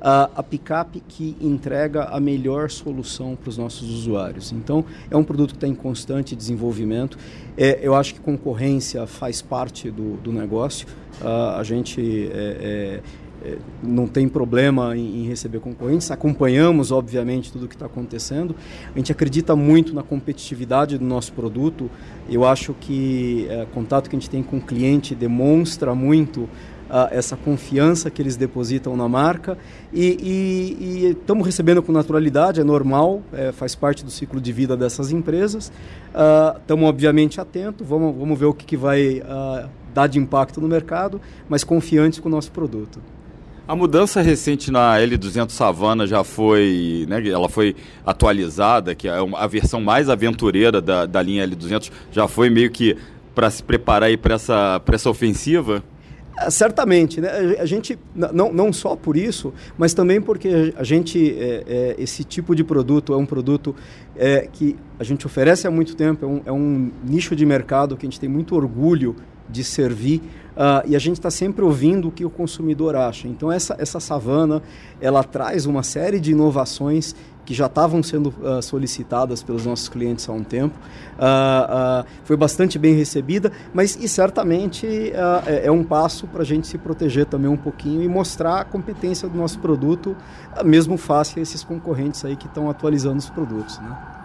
uh, 0.05 0.29
a 0.35 0.43
picape 0.43 1.01
que 1.07 1.35
entrega 1.41 2.03
a 2.03 2.19
melhor 2.19 2.69
solução 2.69 3.35
para 3.35 3.49
os 3.49 3.57
nossos 3.57 3.89
usuários. 3.89 4.51
Então, 4.51 4.85
é 5.09 5.17
um 5.17 5.23
produto 5.23 5.51
que 5.51 5.57
está 5.57 5.67
em 5.67 5.73
constante 5.73 6.35
desenvolvimento. 6.35 7.17
É, 7.57 7.79
eu 7.81 7.95
acho 7.95 8.13
que 8.13 8.19
concorrência 8.19 9.07
faz 9.07 9.41
parte 9.41 9.89
do, 9.89 10.17
do 10.17 10.31
negócio. 10.31 10.87
Uh, 11.19 11.57
a 11.57 11.63
gente 11.63 12.29
é, 12.31 13.01
é, 13.45 13.57
não 13.81 14.07
tem 14.07 14.27
problema 14.27 14.97
em, 14.97 15.21
em, 15.21 15.27
receber 15.27 15.59
concorrentes, 15.59 16.09
acompanhamos, 16.11 16.91
obviamente, 16.91 17.51
tudo 17.51 17.65
o 17.65 17.67
que 17.67 17.75
está 17.75 17.85
acontecendo. 17.85 18.55
A 18.93 18.97
gente 18.97 19.11
acredita 19.11 19.55
muito 19.55 19.93
na 19.93 20.03
competitividade 20.03 20.97
do 20.97 21.05
nosso 21.05 21.31
produto. 21.33 21.89
Eu 22.29 22.45
acho 22.45 22.73
que 22.73 23.47
é, 23.49 23.63
o 23.63 23.67
contato 23.67 24.09
que 24.09 24.15
a 24.15 24.19
gente 24.19 24.29
tem 24.29 24.43
com 24.43 24.57
o 24.57 24.61
cliente 24.61 25.15
demonstra 25.15 25.95
muito 25.95 26.49
Essa 27.11 27.35
confiança 27.35 28.09
que 28.11 28.21
eles 28.21 28.35
depositam 28.35 28.95
na 28.95 29.09
marca 29.09 29.57
e 29.93 31.15
estamos 31.17 31.45
recebendo 31.45 31.81
com 31.81 31.91
naturalidade, 31.91 32.61
é 32.61 32.63
normal, 32.63 33.21
é, 33.33 33.51
faz 33.51 33.75
parte 33.75 34.03
do 34.03 34.11
ciclo 34.11 34.39
de 34.39 34.51
vida 34.51 34.77
dessas 34.77 35.11
empresas. 35.11 35.71
Estamos, 36.61 36.85
uh, 36.85 36.87
obviamente, 36.87 37.41
atentos, 37.41 37.87
vamos, 37.87 38.15
vamos 38.15 38.37
ver 38.37 38.45
o 38.45 38.53
que, 38.53 38.65
que 38.65 38.77
vai 38.77 39.19
uh, 39.19 39.69
dar 39.93 40.07
de 40.07 40.19
impacto 40.19 40.61
no 40.61 40.67
mercado, 40.67 41.19
mas 41.49 41.63
confiantes 41.63 42.19
com 42.19 42.29
o 42.29 42.31
nosso 42.31 42.51
produto. 42.51 42.99
A 43.67 43.75
mudança 43.75 44.21
recente 44.21 44.69
na 44.69 44.95
L200 44.99 45.49
Savana 45.49 46.05
já 46.05 46.23
foi, 46.23 47.05
né, 47.09 47.27
ela 47.27 47.49
foi 47.49 47.75
atualizada, 48.05 48.93
que 48.93 49.07
é 49.07 49.13
a 49.35 49.47
versão 49.47 49.81
mais 49.81 50.07
aventureira 50.07 50.79
da, 50.79 51.07
da 51.07 51.21
linha 51.21 51.47
L200, 51.47 51.91
já 52.11 52.27
foi 52.27 52.49
meio 52.49 52.69
que 52.69 52.95
para 53.33 53.49
se 53.49 53.63
preparar 53.63 54.15
para 54.19 54.35
essa, 54.35 54.81
essa 54.87 55.09
ofensiva? 55.09 55.83
É, 56.37 56.49
certamente, 56.49 57.21
né? 57.21 57.29
A 57.59 57.65
gente 57.65 57.97
não, 58.13 58.51
não 58.51 58.73
só 58.73 58.95
por 58.95 59.15
isso, 59.15 59.53
mas 59.77 59.93
também 59.93 60.21
porque 60.21 60.73
a 60.75 60.83
gente 60.83 61.35
é, 61.39 61.63
é, 61.67 61.95
esse 61.97 62.23
tipo 62.23 62.55
de 62.55 62.63
produto 62.63 63.13
é 63.13 63.17
um 63.17 63.25
produto 63.25 63.75
é, 64.15 64.47
que 64.51 64.75
a 64.99 65.03
gente 65.03 65.25
oferece 65.25 65.65
há 65.67 65.71
muito 65.71 65.95
tempo, 65.95 66.25
é 66.25 66.27
um, 66.27 66.41
é 66.45 66.51
um 66.51 66.91
nicho 67.03 67.35
de 67.35 67.45
mercado 67.45 67.95
que 67.95 68.05
a 68.05 68.09
gente 68.09 68.19
tem 68.19 68.29
muito 68.29 68.55
orgulho 68.55 69.15
de 69.49 69.63
servir 69.63 70.21
uh, 70.55 70.87
e 70.87 70.95
a 70.95 70.99
gente 70.99 71.17
está 71.17 71.29
sempre 71.29 71.63
ouvindo 71.63 72.07
o 72.07 72.11
que 72.11 72.25
o 72.25 72.29
consumidor 72.29 72.95
acha. 72.95 73.27
Então 73.27 73.51
essa, 73.51 73.75
essa 73.79 73.99
savana 73.99 74.61
ela 74.99 75.23
traz 75.23 75.65
uma 75.65 75.83
série 75.83 76.19
de 76.19 76.31
inovações 76.31 77.15
que 77.45 77.53
já 77.53 77.67
estavam 77.67 78.01
sendo 78.01 78.29
uh, 78.41 78.61
solicitadas 78.61 79.43
pelos 79.43 79.65
nossos 79.65 79.87
clientes 79.87 80.27
há 80.27 80.33
um 80.33 80.43
tempo. 80.43 80.75
Uh, 81.17 82.01
uh, 82.01 82.05
foi 82.23 82.35
bastante 82.35 82.79
bem 82.79 82.95
recebida, 82.95 83.51
mas 83.73 83.95
e 83.95 84.07
certamente 84.07 84.87
é, 85.45 85.67
é, 85.67 85.71
um 85.71 85.83
passo 85.83 86.27
para 86.27 86.41
a 86.41 86.45
gente 86.45 86.67
se 86.67 86.77
proteger 86.77 87.25
também 87.27 87.49
um 87.49 87.57
pouquinho 87.57 88.01
e 88.01 88.07
mostrar 88.07 88.61
a 88.61 88.65
competência 88.65 89.29
do 89.29 89.37
nosso 89.37 89.59
produto, 89.59 90.15
mesmo 90.63 90.97
face 90.97 91.39
a 91.39 91.41
esses 91.41 91.63
concorrentes 91.63 92.25
aí 92.25 92.35
que 92.35 92.47
estão 92.47 92.69
atualizando 92.69 93.17
os 93.17 93.29
produtos. 93.29 93.77
Né? 93.79 94.24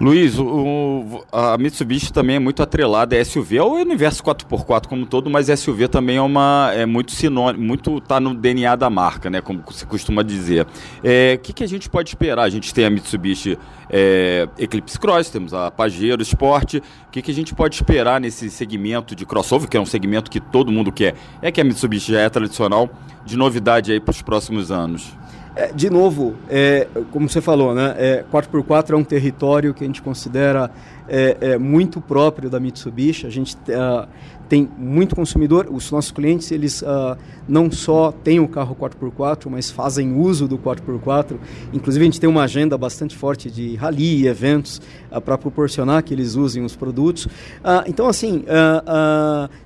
Luiz, 0.00 0.38
o, 0.38 1.24
a 1.32 1.58
Mitsubishi 1.58 2.12
também 2.12 2.36
é 2.36 2.38
muito 2.38 2.62
atrelada 2.62 3.16
a 3.18 3.24
SUV, 3.24 3.56
é 3.56 3.62
o 3.62 3.72
universo 3.72 4.22
4x4 4.22 4.86
como 4.86 5.04
todo, 5.04 5.28
mas 5.28 5.48
SUV 5.48 5.88
também 5.88 6.18
é 6.18 6.22
uma 6.22 6.70
é 6.72 6.86
muito 6.86 7.10
sinônimo, 7.10 7.64
muito 7.64 8.00
tá 8.00 8.20
no 8.20 8.32
DNA 8.32 8.76
da 8.76 8.88
marca, 8.88 9.28
né, 9.28 9.40
como 9.40 9.60
se 9.72 9.84
costuma 9.84 10.22
dizer. 10.22 10.64
O 10.64 10.68
é, 11.02 11.36
que, 11.36 11.52
que 11.52 11.64
a 11.64 11.66
gente 11.66 11.90
pode 11.90 12.10
esperar? 12.10 12.44
A 12.44 12.48
gente 12.48 12.72
tem 12.72 12.84
a 12.84 12.90
Mitsubishi 12.90 13.58
é, 13.90 14.48
Eclipse 14.56 15.00
Cross, 15.00 15.30
temos 15.30 15.52
a 15.52 15.68
Pajero 15.68 16.22
Sport. 16.22 16.74
O 16.74 17.10
que, 17.10 17.20
que 17.20 17.32
a 17.32 17.34
gente 17.34 17.52
pode 17.52 17.74
esperar 17.74 18.20
nesse 18.20 18.48
segmento 18.50 19.16
de 19.16 19.26
crossover, 19.26 19.68
que 19.68 19.76
é 19.76 19.80
um 19.80 19.86
segmento 19.86 20.30
que 20.30 20.38
todo 20.38 20.70
mundo 20.70 20.92
quer? 20.92 21.16
É 21.42 21.50
que 21.50 21.60
a 21.60 21.64
Mitsubishi 21.64 22.12
já 22.12 22.20
é 22.20 22.28
tradicional, 22.28 22.88
de 23.24 23.36
novidade 23.36 23.90
aí 23.90 23.98
para 23.98 24.12
os 24.12 24.22
próximos 24.22 24.70
anos. 24.70 25.17
É, 25.58 25.72
de 25.72 25.90
novo, 25.90 26.36
é, 26.48 26.86
como 27.10 27.28
você 27.28 27.40
falou, 27.40 27.74
né, 27.74 27.92
é, 27.98 28.24
4x4 28.32 28.92
é 28.92 28.96
um 28.96 29.02
território 29.02 29.74
que 29.74 29.82
a 29.82 29.86
gente 29.88 30.00
considera 30.00 30.70
é, 31.08 31.36
é 31.40 31.58
muito 31.58 32.00
próprio 32.00 32.48
da 32.48 32.60
Mitsubishi. 32.60 33.26
A 33.26 33.30
gente 33.30 33.56
uh, 33.56 34.06
tem 34.48 34.68
muito 34.78 35.14
consumidor. 35.14 35.68
Os 35.70 35.90
nossos 35.90 36.10
clientes, 36.10 36.50
eles 36.50 36.82
uh, 36.82 37.16
não 37.46 37.70
só 37.70 38.10
têm 38.10 38.40
o 38.40 38.48
carro 38.48 38.74
4x4, 38.74 39.48
mas 39.50 39.70
fazem 39.70 40.16
uso 40.16 40.48
do 40.48 40.58
4x4. 40.58 41.36
Inclusive, 41.72 42.02
a 42.02 42.06
gente 42.06 42.20
tem 42.20 42.28
uma 42.28 42.42
agenda 42.44 42.76
bastante 42.78 43.16
forte 43.16 43.50
de 43.50 43.76
rally 43.76 44.26
eventos 44.26 44.80
uh, 45.10 45.20
para 45.20 45.36
proporcionar 45.36 46.02
que 46.02 46.14
eles 46.14 46.34
usem 46.34 46.64
os 46.64 46.74
produtos. 46.74 47.26
Uh, 47.26 47.84
então, 47.86 48.08
assim, 48.08 48.44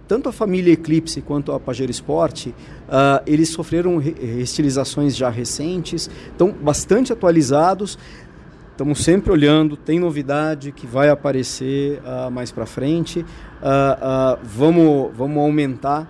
tanto 0.09 0.29
a 0.29 0.33
família 0.33 0.73
Eclipse 0.73 1.21
quanto 1.21 1.53
a 1.53 1.61
Pajero 1.61 1.91
Sport, 1.91 2.49
eles 3.27 3.51
sofreram 3.51 3.99
restilizações 3.99 5.17
já 5.17 5.31
recentes, 5.31 6.11
estão 6.33 6.51
bastante 6.51 7.13
atualizados. 7.13 7.99
Estamos 8.73 9.05
sempre 9.05 9.31
olhando, 9.31 9.77
tem 9.77 10.01
novidade 10.01 10.73
que 10.73 10.87
vai 10.87 11.11
aparecer 11.11 12.01
uh, 12.01 12.31
mais 12.31 12.51
para 12.51 12.65
frente. 12.65 13.21
Uh, 13.21 13.23
uh, 13.23 14.39
vamos, 14.43 15.11
vamos 15.15 15.37
aumentar 15.37 16.09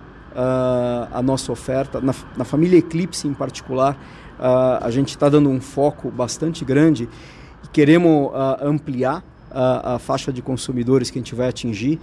a 1.11 1.21
nossa 1.21 1.51
oferta. 1.51 2.01
Na, 2.01 2.15
na, 2.35 2.43
família 2.43 2.79
Eclipse 2.79 3.27
em 3.27 3.35
particular, 3.35 3.95
a 4.39 4.89
gente 4.89 5.09
está 5.09 5.29
dando 5.29 5.47
um 5.47 5.61
foco 5.61 6.09
bastante 6.09 6.65
grande 6.65 7.07
e 7.63 7.67
queremos 7.67 8.31
ampliar 8.59 9.23
a, 9.51 9.99
faixa 9.99 10.33
de 10.33 10.41
consumidores 10.41 11.11
que 11.11 11.19
a 11.19 11.21
gente 11.21 11.35
vai 11.35 11.49
atingir. 11.49 11.99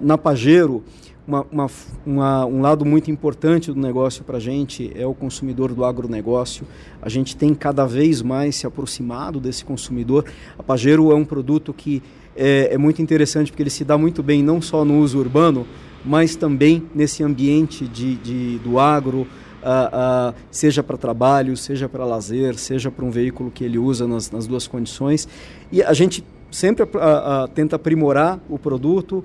na 0.00 0.16
Pajero, 0.16 0.84
uma, 1.28 1.46
uma, 1.52 1.66
uma, 2.06 2.46
um 2.46 2.62
lado 2.62 2.86
muito 2.86 3.10
importante 3.10 3.70
do 3.70 3.78
negócio 3.78 4.24
para 4.24 4.38
a 4.38 4.40
gente 4.40 4.90
é 4.96 5.06
o 5.06 5.12
consumidor 5.12 5.74
do 5.74 5.84
agronegócio. 5.84 6.66
A 7.02 7.08
gente 7.10 7.36
tem 7.36 7.54
cada 7.54 7.86
vez 7.86 8.22
mais 8.22 8.56
se 8.56 8.66
aproximado 8.66 9.38
desse 9.38 9.62
consumidor. 9.62 10.24
A 10.58 10.62
Pajero 10.62 11.12
é 11.12 11.14
um 11.14 11.26
produto 11.26 11.74
que 11.74 12.02
é, 12.34 12.72
é 12.72 12.78
muito 12.78 13.02
interessante 13.02 13.50
porque 13.52 13.62
ele 13.62 13.68
se 13.68 13.84
dá 13.84 13.98
muito 13.98 14.22
bem 14.22 14.42
não 14.42 14.62
só 14.62 14.86
no 14.86 15.00
uso 15.00 15.18
urbano, 15.18 15.66
mas 16.02 16.34
também 16.34 16.84
nesse 16.94 17.22
ambiente 17.22 17.86
de, 17.86 18.16
de 18.16 18.58
do 18.60 18.78
agro, 18.78 19.26
Uh, 19.58 20.30
uh, 20.30 20.34
seja 20.52 20.84
para 20.84 20.96
trabalho, 20.96 21.56
seja 21.56 21.88
para 21.88 22.04
lazer, 22.04 22.56
seja 22.56 22.92
para 22.92 23.04
um 23.04 23.10
veículo 23.10 23.50
que 23.50 23.64
ele 23.64 23.76
usa 23.76 24.06
nas, 24.06 24.30
nas 24.30 24.46
duas 24.46 24.68
condições. 24.68 25.26
E 25.72 25.82
a 25.82 25.92
gente 25.92 26.24
sempre 26.48 26.84
uh, 26.84 27.48
tenta 27.52 27.74
aprimorar 27.74 28.38
o 28.48 28.56
produto, 28.56 29.24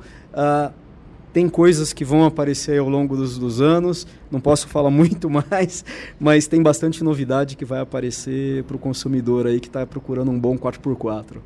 tem 1.34 1.50
coisas 1.50 1.92
que 1.92 2.06
vão 2.06 2.24
aparecer 2.24 2.80
ao 2.80 2.88
longo 2.88 3.18
dos, 3.18 3.40
dos, 3.40 3.60
anos, 3.60 4.06
não 4.32 4.40
posso 4.40 4.68
falar 4.68 4.90
muito 4.92 5.30
mais, 5.30 5.84
mas 6.20 6.48
tem 6.48 6.62
bastante 6.62 7.04
novidade 7.04 7.58
que 7.58 7.66
vai 7.66 7.82
aparecer 7.82 8.63
para 8.66 8.75
o 8.75 8.80
consumidor 8.80 9.48
aí 9.48 9.60
que 9.60 9.68
está 9.68 9.86
procurando 9.86 10.30
um 10.30 10.40
bom 10.40 10.58
4x4. 10.58 11.38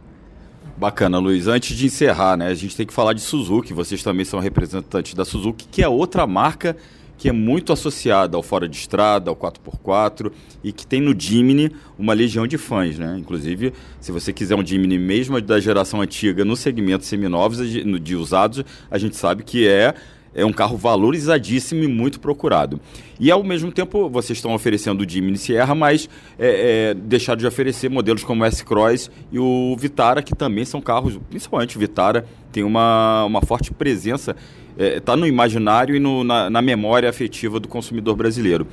Bacana, 0.77 1.17
Luiz. 1.17 1.48
Antes 1.48 1.75
de 1.75 1.88
encerrar, 1.88 2.38
né, 2.38 2.50
a 2.50 2.53
gente 2.53 2.75
tem 2.75 2.86
que 2.86 2.94
falar 2.94 3.13
de 3.13 3.22
Suzuki. 3.22 3.74
Vocês 3.74 4.03
também 4.03 4.24
são 4.24 4.39
representantes 4.39 5.15
da 5.15 5.25
Suzuki, 5.25 5.67
que 5.72 5.82
é 5.82 5.88
outra 5.88 6.27
marca 6.27 6.77
que 7.17 7.27
é 7.27 7.31
muito 7.31 7.74
associada 7.74 8.38
ao 8.38 8.43
fora 8.43 8.67
de 8.67 8.77
estrada, 8.77 9.29
ao 9.29 9.36
4x4 9.36 10.31
e 10.63 10.71
que 10.71 10.86
tem 10.86 11.01
no 11.01 11.19
Jimny 11.19 11.71
uma 11.97 12.13
legião 12.13 12.45
de 12.45 12.57
fãs, 12.57 13.00
né? 13.00 13.17
Inclusive, 13.19 13.74
se 14.00 14.12
você 14.12 14.31
quiser 14.31 14.55
um 14.55 14.65
Jimny 14.65 15.00
mesmo 15.00 15.41
da 15.41 15.59
geração 15.59 16.01
antiga 16.01 16.45
no 16.45 16.55
segmento 16.55 17.05
seminovos 17.05 17.57
de 17.69 18.15
usados, 18.15 18.63
a 18.89 18.97
gente 18.97 19.15
sabe 19.15 19.43
que 19.43 19.67
é 19.67 19.95
é 20.38 20.46
um 20.46 20.53
carro 20.53 20.77
valorizadíssimo 20.77 21.84
e 21.84 21.88
muito 21.88 22.20
procurado. 22.20 22.79
E 23.20 23.29
ao 23.29 23.44
mesmo 23.44 23.72
tempo 23.72 24.10
vocês 24.10 24.38
estão 24.38 24.53
oferecendo 24.53 25.01
o 25.01 25.10
Jimny 25.10 25.38
Sierra, 25.38 25.75
mas 25.75 26.08
é, 26.39 26.91
é, 26.91 26.94
deixaram 26.94 27.39
de 27.39 27.48
oferecer 27.48 27.89
modelos 27.89 28.24
como 28.24 28.44
o 28.44 28.46
S-Cross 28.46 29.12
e 29.32 29.39
o 29.39 29.75
Vitara, 29.77 30.22
que 30.22 30.36
também 30.36 30.63
são 30.63 30.79
carros, 30.79 31.20
principalmente 31.29 31.75
o 31.75 31.79
Vitara, 31.79 32.25
tem 32.51 32.63
uma, 32.63 33.25
uma 33.25 33.41
forte 33.41 33.74
presença 33.74 34.36
está 34.77 34.84
é, 34.84 35.00
tá 35.00 35.15
no 35.15 35.25
imaginário 35.25 35.96
e 35.96 36.00
no, 36.00 36.24
na, 36.24 36.50
na, 36.50 36.62
memória 36.62 37.10
afetiva 37.10 37.60
do 37.60 37.67
consumidor 37.67 38.15
brasileiro. 38.15 38.67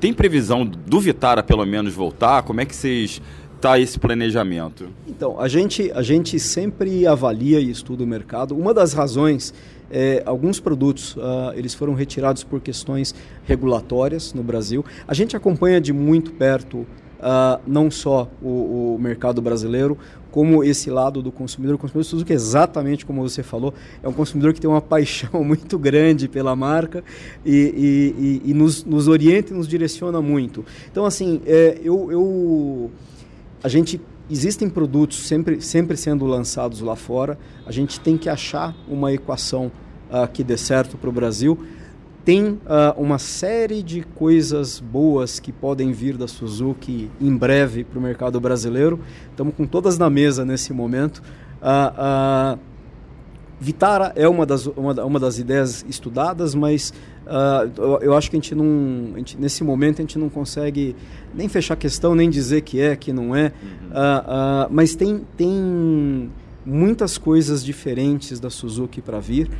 Tem 0.00 0.12
previsão 0.12 0.66
do 0.66 1.00
Vitara, 1.00 1.42
pelo 1.42 1.64
menos, 1.64 1.94
voltar? 1.94 2.42
Como 2.42 2.60
é 2.60 2.64
que 2.64 2.74
vocês 2.74 3.22
está 3.54 3.78
esse 3.78 3.98
planejamento? 3.98 4.88
Então, 5.06 5.40
a 5.40 5.48
gente, 5.48 5.90
a 5.92 6.02
gente 6.02 6.38
sempre 6.38 7.06
avalia 7.06 7.60
e 7.60 7.70
estuda 7.70 8.04
o 8.04 8.06
mercado. 8.06 8.54
Uma 8.54 8.74
das 8.74 8.92
razões 8.92 9.54
é, 9.94 10.24
alguns 10.26 10.58
produtos 10.58 11.14
uh, 11.14 11.52
eles 11.54 11.72
foram 11.72 11.94
retirados 11.94 12.42
por 12.42 12.60
questões 12.60 13.14
regulatórias 13.44 14.34
no 14.34 14.42
Brasil. 14.42 14.84
A 15.06 15.14
gente 15.14 15.36
acompanha 15.36 15.80
de 15.80 15.92
muito 15.92 16.32
perto 16.32 16.78
uh, 16.78 17.60
não 17.64 17.92
só 17.92 18.28
o, 18.42 18.96
o, 18.96 18.98
mercado 19.00 19.40
brasileiro, 19.40 19.96
como 20.32 20.64
esse 20.64 20.90
lado 20.90 21.22
do 21.22 21.30
consumidor. 21.30 21.76
O 21.76 21.78
consumidor 21.78 22.04
Suzuki, 22.04 22.32
exatamente 22.32 23.06
como 23.06 23.22
você 23.22 23.44
falou, 23.44 23.72
é 24.02 24.08
um 24.08 24.12
consumidor 24.12 24.52
que 24.52 24.60
tem 24.60 24.68
uma 24.68 24.82
paixão 24.82 25.44
muito 25.44 25.78
grande 25.78 26.26
pela 26.26 26.56
marca 26.56 27.04
e, 27.44 27.52
e, 27.52 28.42
e, 28.46 28.50
e 28.50 28.54
nos, 28.54 28.84
nos, 28.84 29.06
orienta 29.06 29.52
e 29.52 29.56
nos 29.56 29.68
direciona 29.68 30.20
muito. 30.20 30.64
Então, 30.90 31.04
assim, 31.04 31.40
é, 31.46 31.78
eu, 31.84 32.10
eu, 32.10 32.90
a 33.62 33.68
gente 33.68 34.00
existem 34.28 34.68
produtos 34.68 35.18
sempre, 35.18 35.60
sempre 35.60 35.96
sendo 35.96 36.26
lançados 36.26 36.80
lá 36.80 36.96
fora. 36.96 37.38
A 37.64 37.70
gente 37.70 38.00
tem 38.00 38.18
que 38.18 38.28
achar 38.28 38.74
uma 38.88 39.12
equação 39.12 39.70
uh, 40.14 40.28
que 40.30 40.44
dê 40.44 40.56
certo 40.56 40.96
para 40.96 41.10
o 41.10 41.12
Brasil 41.12 41.58
tem 42.24 42.52
uh, 42.52 42.58
uma 42.96 43.18
série 43.18 43.82
de 43.82 44.02
coisas 44.02 44.80
boas 44.80 45.38
que 45.38 45.52
podem 45.52 45.92
vir 45.92 46.16
da 46.16 46.26
Suzuki 46.26 47.10
em 47.20 47.36
breve 47.36 47.84
para 47.84 47.98
o 47.98 48.02
mercado 48.02 48.40
brasileiro. 48.40 48.98
Estamos 49.30 49.54
com 49.54 49.66
todas 49.66 49.98
na 49.98 50.08
mesa 50.08 50.42
nesse 50.44 50.72
momento. 50.72 51.22
Uh, 51.60 52.54
uh, 52.56 52.58
Vitara 53.60 54.12
é 54.16 54.26
uma 54.26 54.46
das, 54.46 54.66
uma, 54.66 55.04
uma 55.04 55.20
das 55.20 55.38
ideias 55.38 55.84
estudadas, 55.88 56.54
mas 56.54 56.92
uh, 57.26 57.70
eu, 57.76 57.98
eu, 58.00 58.16
acho 58.16 58.30
que 58.30 58.36
a 58.36 58.40
gente 58.40 58.54
não. 58.54 59.12
A 59.14 59.18
gente, 59.18 59.38
nesse 59.38 59.62
momento 59.62 59.98
a 59.98 60.02
gente 60.02 60.18
não 60.18 60.28
consegue 60.28 60.96
nem 61.34 61.48
fechar 61.48 61.74
a 61.74 61.76
questão, 61.76 62.14
nem 62.14 62.28
dizer 62.28 62.62
que 62.62 62.80
é, 62.80 62.96
que 62.96 63.12
não 63.12 63.34
é. 63.34 63.52
Uhum. 63.62 63.88
Uh, 63.88 63.92
uh, 63.92 64.68
mas 64.70 64.94
tem, 64.96 65.22
tem 65.36 66.30
muitas 66.64 67.18
coisas 67.18 67.64
diferentes 67.64 68.40
da 68.40 68.50
Suzuki 68.50 69.00
para 69.00 69.20
vir. 69.20 69.50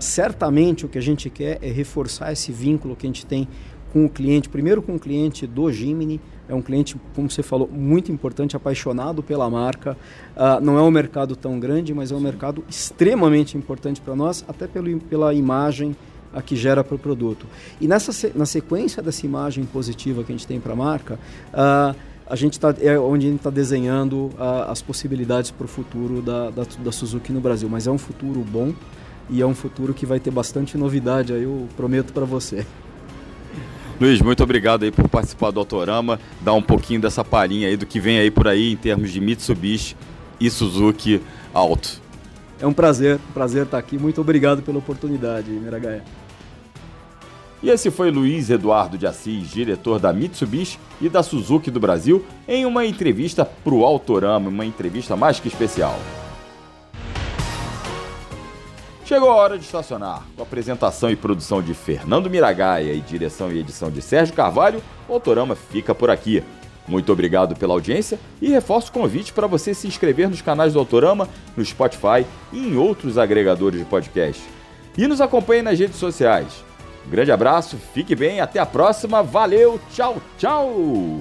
certamente 0.00 0.86
o 0.86 0.88
que 0.88 0.98
a 0.98 1.02
gente 1.02 1.28
quer 1.28 1.58
é 1.62 1.70
reforçar 1.70 2.32
esse 2.32 2.52
vínculo 2.52 2.96
que 2.96 3.06
a 3.06 3.08
gente 3.08 3.26
tem 3.26 3.48
com 3.92 4.04
o 4.04 4.08
cliente, 4.10 4.48
primeiro 4.48 4.82
com 4.82 4.96
o 4.96 4.98
cliente 4.98 5.46
do 5.46 5.70
Jimny, 5.72 6.20
é 6.48 6.54
um 6.54 6.62
cliente, 6.62 6.96
como 7.14 7.30
você 7.30 7.42
falou, 7.42 7.68
muito 7.68 8.12
importante, 8.12 8.56
apaixonado 8.56 9.22
pela 9.22 9.48
marca. 9.50 9.96
Uh, 10.36 10.62
não 10.62 10.78
é 10.78 10.82
um 10.82 10.90
mercado 10.90 11.34
tão 11.34 11.58
grande, 11.58 11.92
mas 11.92 12.12
é 12.12 12.14
um 12.14 12.20
mercado 12.20 12.64
extremamente 12.68 13.56
importante 13.56 14.00
para 14.00 14.14
nós, 14.14 14.44
até 14.46 14.66
pelo, 14.66 15.00
pela 15.00 15.34
imagem 15.34 15.96
a 16.32 16.42
que 16.42 16.54
gera 16.54 16.84
para 16.84 16.94
o 16.94 16.98
produto. 16.98 17.46
E 17.80 17.88
nessa, 17.88 18.30
na 18.34 18.46
sequência 18.46 19.02
dessa 19.02 19.24
imagem 19.24 19.64
positiva 19.64 20.22
que 20.22 20.32
a 20.32 20.36
gente 20.36 20.46
tem 20.46 20.60
para 20.60 20.74
a 20.74 20.76
marca, 20.76 21.18
uh, 21.52 21.96
a 22.28 22.34
gente 22.34 22.58
tá, 22.58 22.74
é 22.80 22.98
onde 22.98 23.26
a 23.26 23.30
gente 23.30 23.38
está 23.38 23.50
desenhando 23.50 24.26
uh, 24.34 24.68
as 24.68 24.82
possibilidades 24.82 25.50
para 25.50 25.64
o 25.64 25.68
futuro 25.68 26.20
da, 26.20 26.50
da, 26.50 26.64
da 26.80 26.92
Suzuki 26.92 27.32
no 27.32 27.40
Brasil. 27.40 27.68
Mas 27.68 27.86
é 27.86 27.90
um 27.90 27.98
futuro 27.98 28.40
bom 28.40 28.74
e 29.30 29.40
é 29.40 29.46
um 29.46 29.54
futuro 29.54 29.94
que 29.94 30.04
vai 30.04 30.18
ter 30.18 30.30
bastante 30.30 30.76
novidade, 30.76 31.32
aí 31.32 31.42
eu 31.42 31.68
prometo 31.76 32.12
para 32.12 32.24
você. 32.24 32.66
Luiz, 34.00 34.20
muito 34.20 34.42
obrigado 34.42 34.82
aí 34.82 34.90
por 34.90 35.08
participar 35.08 35.50
do 35.50 35.58
Autorama, 35.58 36.20
dar 36.42 36.52
um 36.52 36.62
pouquinho 36.62 37.00
dessa 37.00 37.24
palhinha 37.24 37.68
aí 37.68 37.76
do 37.76 37.86
que 37.86 37.98
vem 37.98 38.18
aí 38.18 38.30
por 38.30 38.46
aí 38.46 38.72
em 38.72 38.76
termos 38.76 39.10
de 39.10 39.20
Mitsubishi 39.20 39.96
e 40.38 40.50
Suzuki 40.50 41.22
Alto. 41.54 42.02
É 42.60 42.66
um 42.66 42.72
prazer, 42.72 43.18
um 43.30 43.32
prazer 43.32 43.64
estar 43.64 43.78
aqui. 43.78 43.98
Muito 43.98 44.20
obrigado 44.20 44.62
pela 44.62 44.78
oportunidade, 44.78 45.50
Miragaia. 45.50 46.04
E 47.66 47.68
esse 47.68 47.90
foi 47.90 48.12
Luiz 48.12 48.48
Eduardo 48.48 48.96
de 48.96 49.08
Assis, 49.08 49.50
diretor 49.50 49.98
da 49.98 50.12
Mitsubishi 50.12 50.78
e 51.00 51.08
da 51.08 51.20
Suzuki 51.20 51.68
do 51.68 51.80
Brasil, 51.80 52.24
em 52.46 52.64
uma 52.64 52.86
entrevista 52.86 53.44
para 53.44 53.74
o 53.74 53.84
Autorama, 53.84 54.48
uma 54.48 54.64
entrevista 54.64 55.16
mais 55.16 55.40
que 55.40 55.48
especial. 55.48 55.98
Chegou 59.04 59.28
a 59.28 59.34
hora 59.34 59.58
de 59.58 59.64
estacionar. 59.64 60.22
Com 60.36 60.44
apresentação 60.44 61.10
e 61.10 61.16
produção 61.16 61.60
de 61.60 61.74
Fernando 61.74 62.30
Miragaia 62.30 62.92
e 62.92 63.00
direção 63.00 63.50
e 63.50 63.58
edição 63.58 63.90
de 63.90 64.00
Sérgio 64.00 64.36
Carvalho, 64.36 64.80
o 65.08 65.14
Autorama 65.14 65.56
fica 65.56 65.92
por 65.92 66.08
aqui. 66.08 66.44
Muito 66.86 67.10
obrigado 67.12 67.56
pela 67.56 67.74
audiência 67.74 68.16
e 68.40 68.48
reforço 68.48 68.90
o 68.90 68.92
convite 68.92 69.32
para 69.32 69.48
você 69.48 69.74
se 69.74 69.88
inscrever 69.88 70.28
nos 70.28 70.40
canais 70.40 70.74
do 70.74 70.78
Autorama, 70.78 71.28
no 71.56 71.64
Spotify 71.64 72.24
e 72.52 72.60
em 72.60 72.76
outros 72.76 73.18
agregadores 73.18 73.80
de 73.80 73.86
podcast. 73.86 74.40
E 74.96 75.08
nos 75.08 75.20
acompanhe 75.20 75.62
nas 75.62 75.76
redes 75.76 75.96
sociais. 75.96 76.65
Um 77.06 77.10
grande 77.10 77.30
abraço, 77.30 77.76
fique 77.94 78.16
bem, 78.16 78.40
até 78.40 78.58
a 78.58 78.66
próxima, 78.66 79.22
valeu, 79.22 79.80
tchau, 79.92 80.20
tchau! 80.36 81.20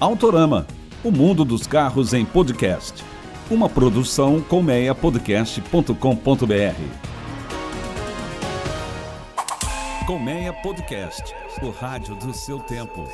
Autorama, 0.00 0.66
o 1.04 1.12
mundo 1.12 1.44
dos 1.44 1.64
carros 1.64 2.12
em 2.12 2.24
podcast. 2.24 3.04
Uma 3.48 3.68
produção 3.68 4.40
colmeiapodcast.com.br. 4.40 7.12
Colmeia 10.04 10.52
Podcast, 10.52 11.32
o 11.62 11.70
rádio 11.70 12.16
do 12.16 12.34
seu 12.34 12.58
tempo. 12.58 13.06